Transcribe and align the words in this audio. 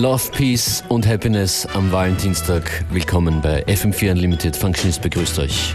Love, 0.00 0.30
Peace 0.30 0.84
und 0.88 1.08
Happiness 1.08 1.66
am 1.74 1.90
Valentinstag. 1.90 2.84
Willkommen 2.92 3.40
bei 3.40 3.66
FM4 3.66 4.12
Unlimited. 4.12 4.56
Functionist 4.56 5.02
begrüßt 5.02 5.40
euch. 5.40 5.74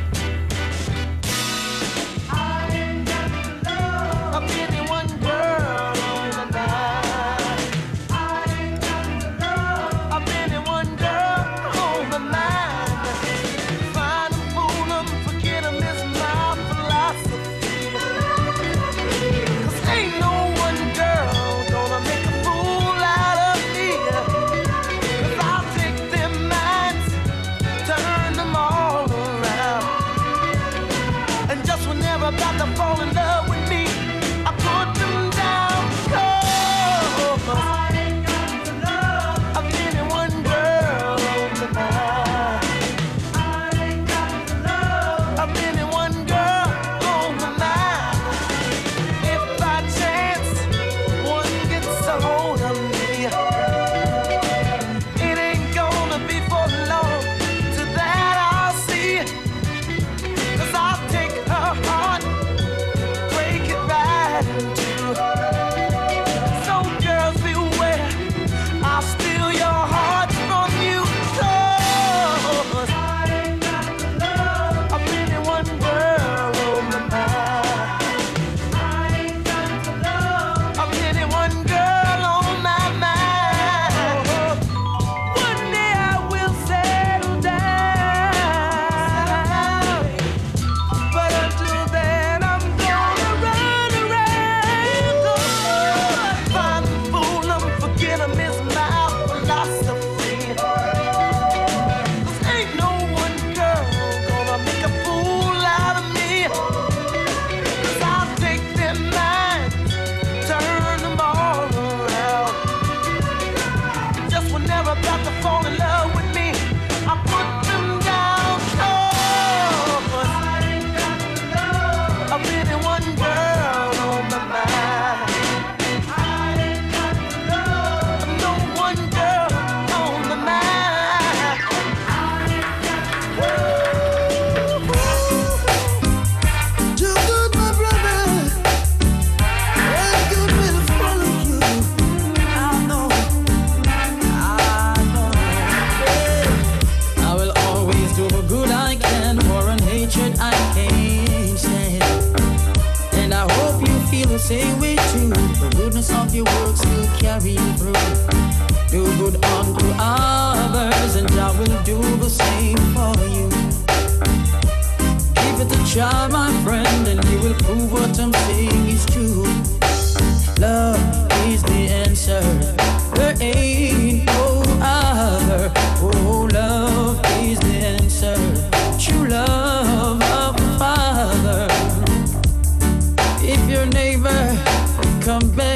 come 185.24 185.56
back. 185.56 185.73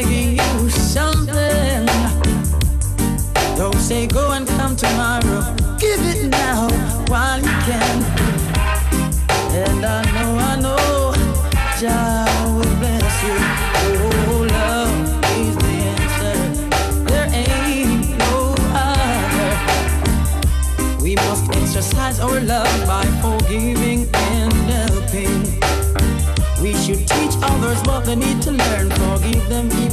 They 28.07 28.15
need 28.15 28.41
to 28.43 28.51
learn, 28.51 28.89
forgive 28.89 29.49
them 29.49 29.86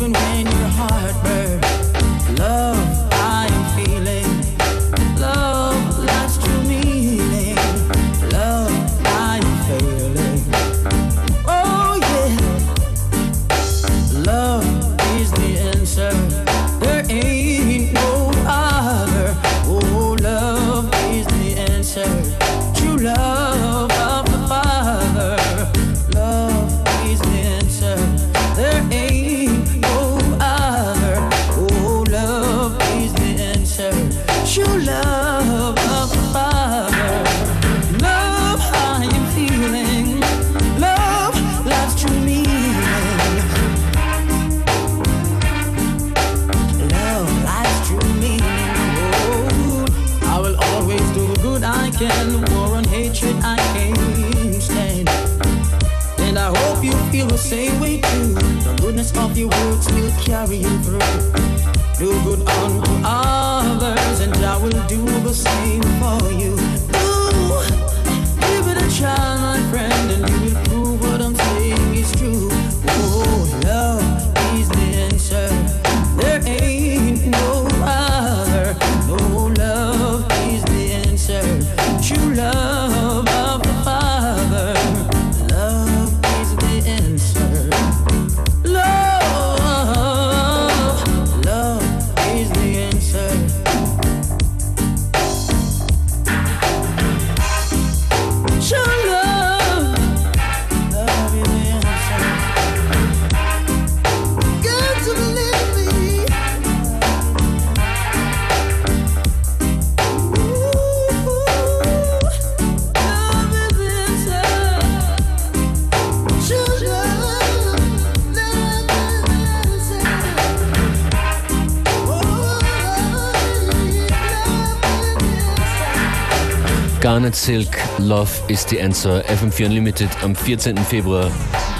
Garnet 127.25 127.37
Silk, 127.37 127.99
Love 128.00 128.50
is 128.50 128.67
the 128.67 128.79
Answer, 128.79 129.23
FM4 129.23 129.65
Unlimited 129.65 130.11
am 130.23 130.35
14. 130.35 130.76
Februar 130.85 131.31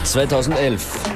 2011. 0.03 1.14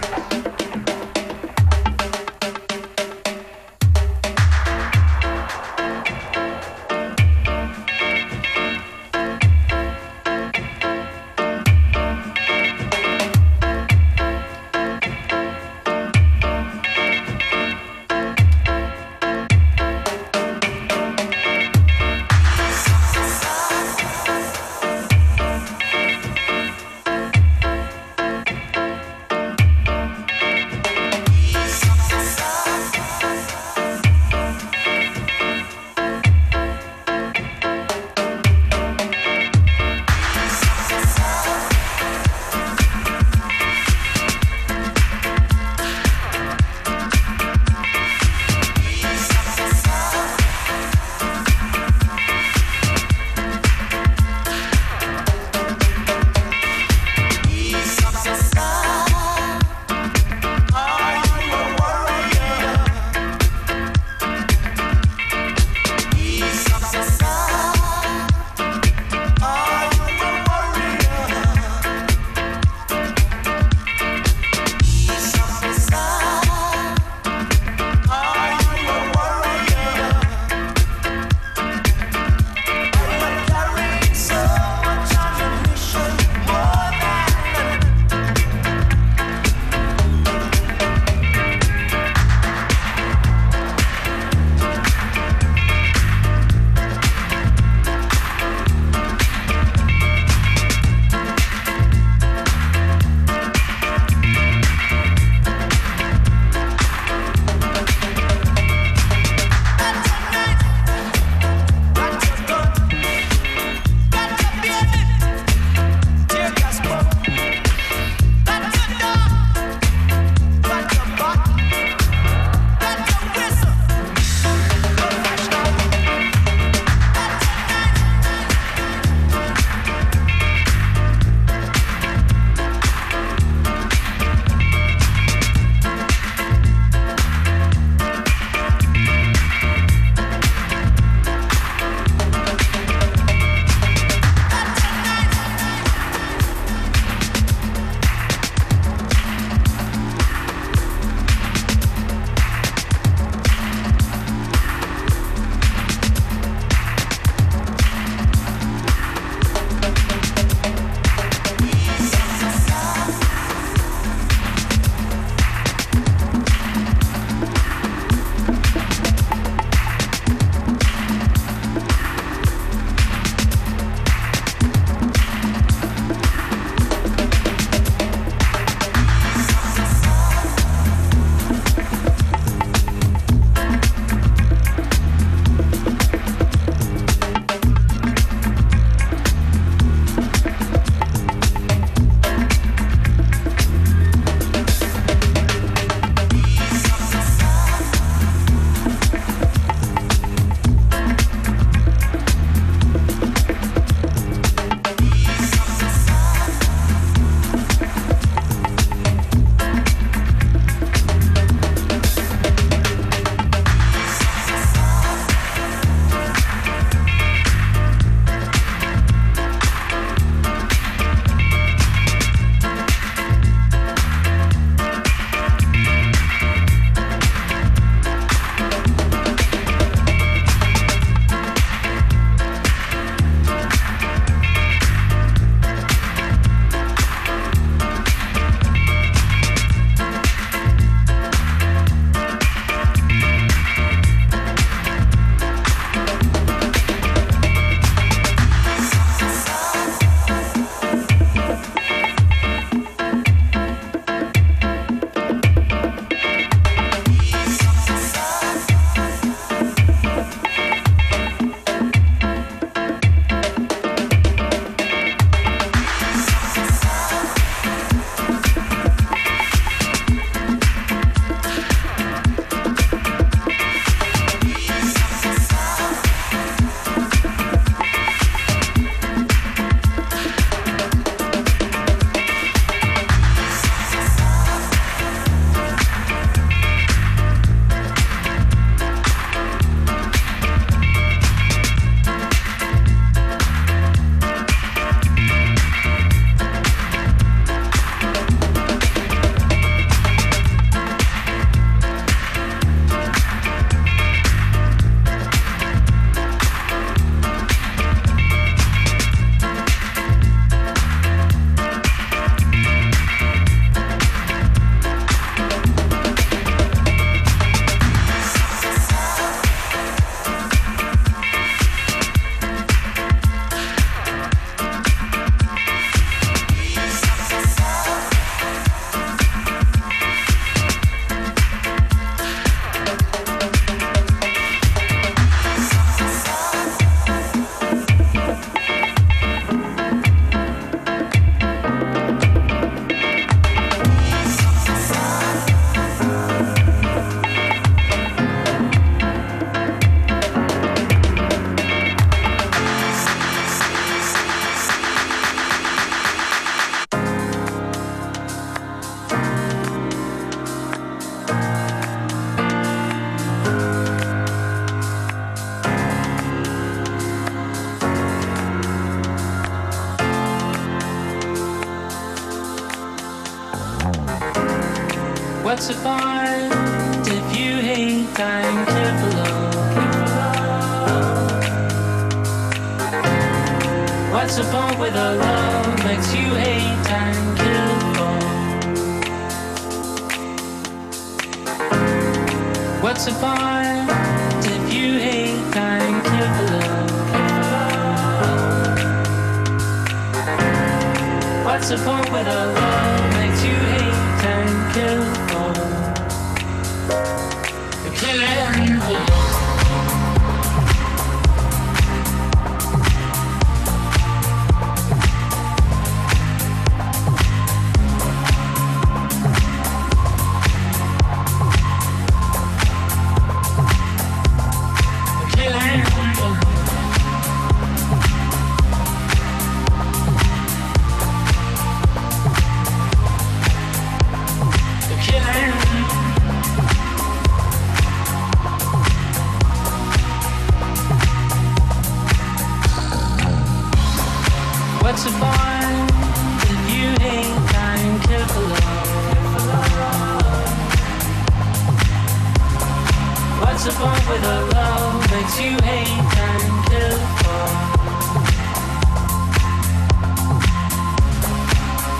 with 454.08 454.24
a 454.24 454.40
love 454.54 455.04
that 455.10 455.28
you 455.38 455.52
hate 455.68 456.16
and 456.26 456.44
kill 456.68 456.98
for. 457.20 457.46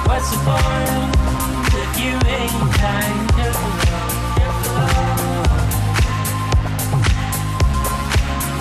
What's 0.09 0.29
the 0.33 0.39
point 0.47 1.13
you 2.03 2.15
hate 2.29 2.57
and 2.97 3.17
kill 3.37 3.53
for? 3.53 4.89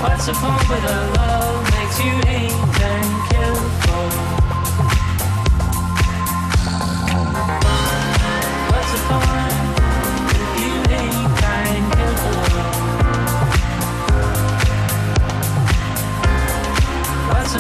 What's 0.02 0.26
the 0.26 0.34
point 0.34 0.66
with 0.70 0.84
a 0.84 1.00
love 1.16 1.64
makes 1.72 1.98
you 2.04 2.14
hate? 2.28 2.77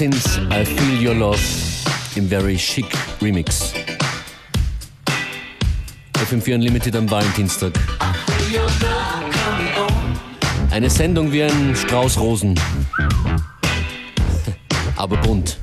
Sins, 0.00 0.40
I 0.50 0.64
Feel 0.64 1.08
Your 1.08 1.14
Love 1.14 1.38
im 2.16 2.26
Very 2.26 2.56
Chic 2.56 2.86
Remix. 3.20 3.74
FM4 6.14 6.54
Unlimited 6.54 6.96
am 6.96 7.10
Valentinstag. 7.10 7.74
Eine 10.70 10.88
Sendung 10.88 11.30
wie 11.30 11.42
ein 11.42 11.76
Strauß 11.76 12.18
Rosen. 12.18 12.58
Aber 14.96 15.18
bunt. 15.18 15.58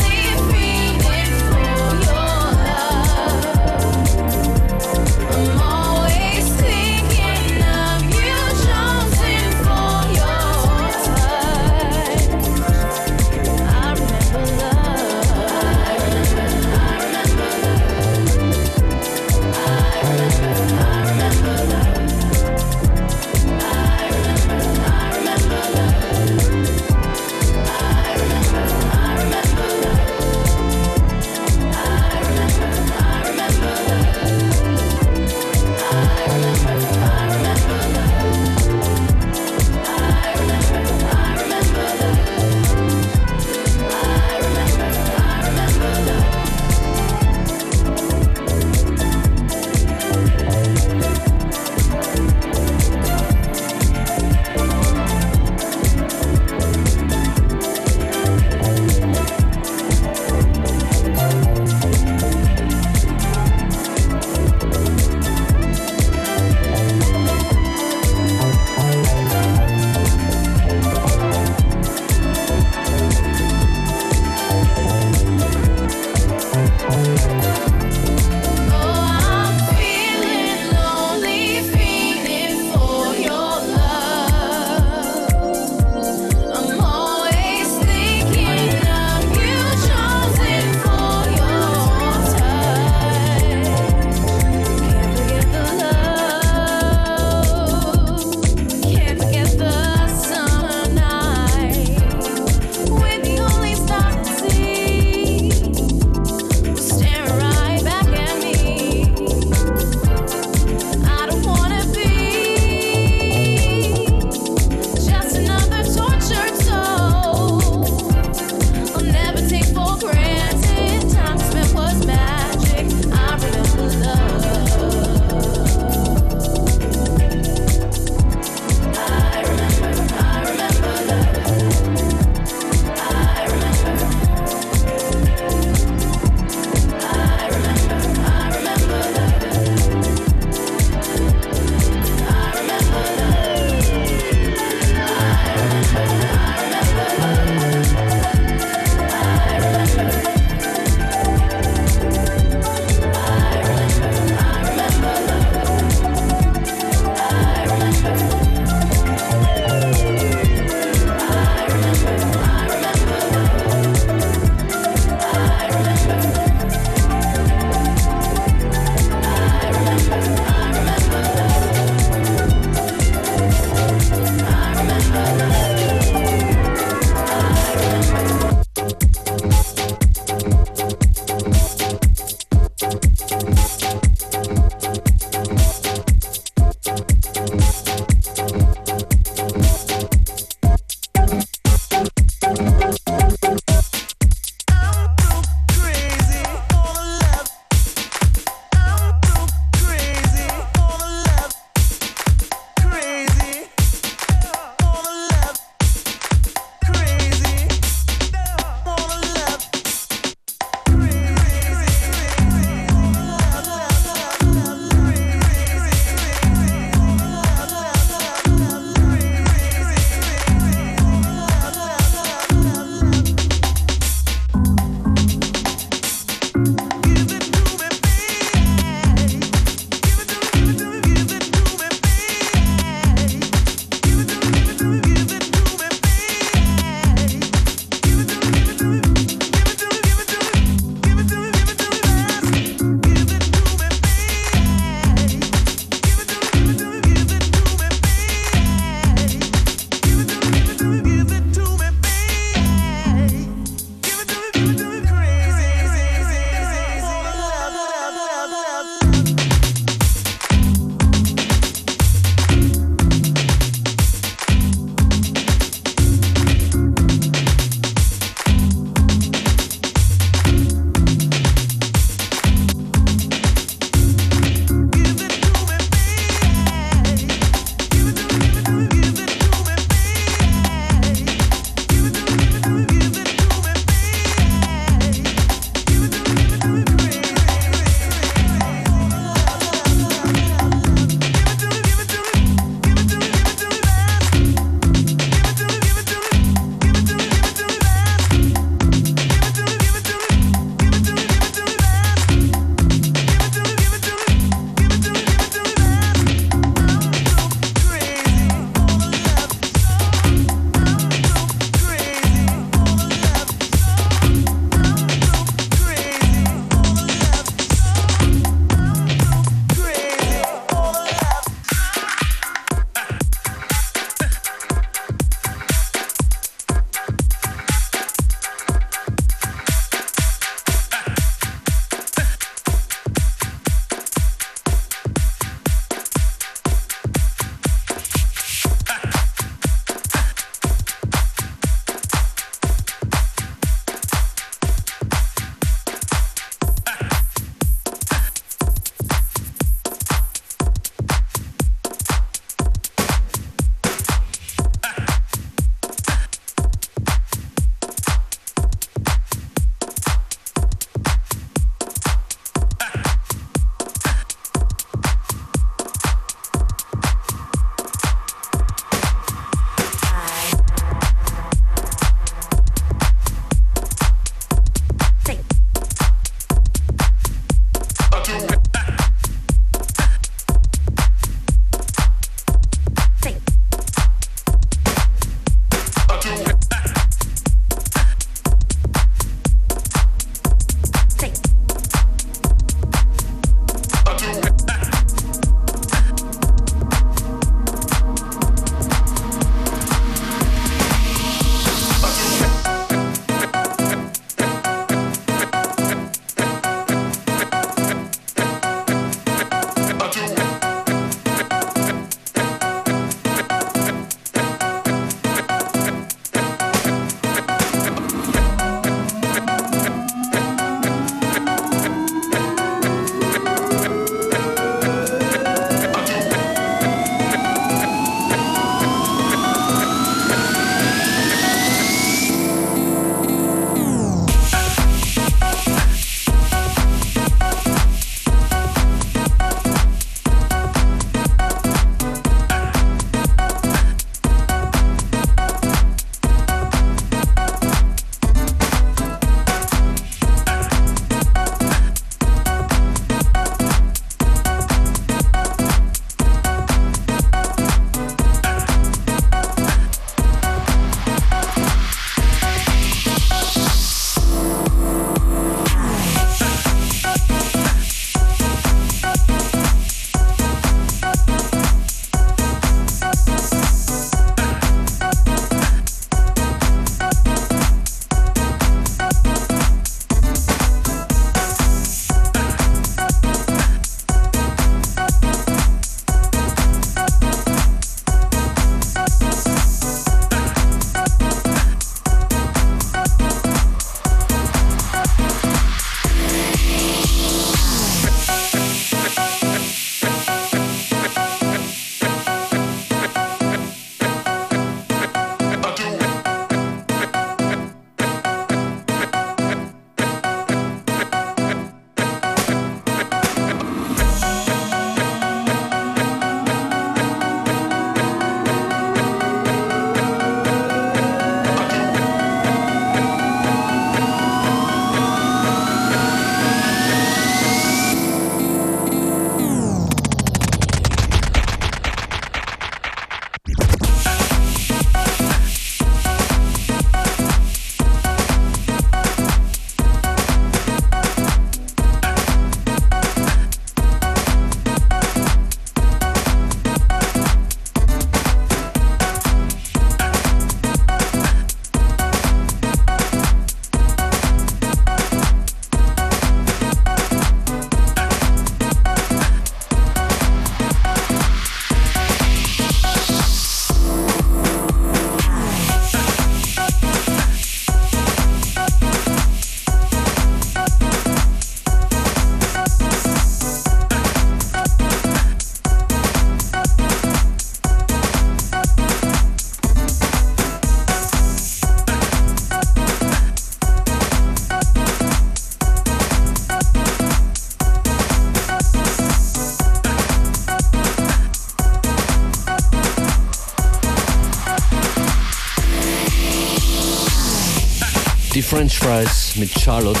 Charlotte. 599.68 600.00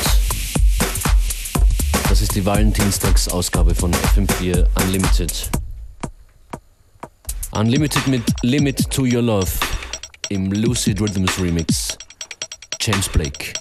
Das 2.08 2.22
ist 2.22 2.34
die 2.34 2.42
Valentinstagsausgabe 2.42 3.74
von 3.74 3.92
FM4 3.92 4.66
Unlimited. 4.82 5.50
Unlimited 7.50 8.06
mit 8.06 8.22
Limit 8.40 8.90
to 8.90 9.02
Your 9.02 9.20
Love 9.20 9.50
im 10.30 10.50
Lucid 10.52 11.02
Rhythms 11.02 11.38
Remix. 11.38 11.98
James 12.80 13.10
Blake. 13.10 13.57